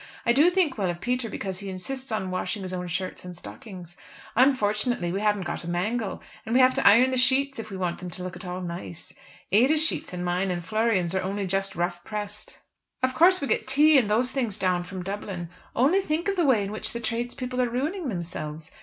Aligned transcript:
I 0.25 0.33
do 0.33 0.49
think 0.49 0.79
well 0.79 0.89
of 0.89 0.99
Peter 0.99 1.29
because 1.29 1.59
he 1.59 1.69
insists 1.69 2.11
on 2.11 2.31
washing 2.31 2.63
his 2.63 2.73
own 2.73 2.87
shirts 2.87 3.23
and 3.23 3.37
stockings. 3.37 3.97
Unfortunately 4.35 5.11
we 5.11 5.21
haven't 5.21 5.43
got 5.45 5.63
a 5.63 5.67
mangle, 5.69 6.23
and 6.43 6.55
we 6.55 6.59
have 6.59 6.73
to 6.73 6.87
iron 6.87 7.11
the 7.11 7.17
sheets 7.17 7.59
if 7.59 7.69
we 7.69 7.77
want 7.77 7.99
them 7.99 8.09
to 8.09 8.23
look 8.23 8.35
at 8.35 8.43
all 8.43 8.61
nice. 8.61 9.13
Ada's 9.51 9.85
sheets 9.85 10.11
and 10.11 10.25
mine, 10.25 10.49
and 10.49 10.65
Florian's, 10.65 11.13
are 11.13 11.21
only 11.21 11.45
just 11.45 11.75
rough 11.75 12.03
pressed. 12.03 12.57
Of 13.03 13.13
course 13.13 13.41
we 13.41 13.47
get 13.47 13.67
tea 13.67 13.99
and 13.99 14.09
those 14.09 14.31
things 14.31 14.57
down 14.57 14.85
from 14.85 15.03
Dublin. 15.03 15.49
Only 15.75 16.01
think 16.01 16.27
of 16.27 16.35
the 16.35 16.45
way 16.47 16.63
in 16.63 16.71
which 16.71 16.93
the 16.93 16.99
tradespeople 16.99 17.61
are 17.61 17.69
ruining 17.69 18.09
themselves. 18.09 18.71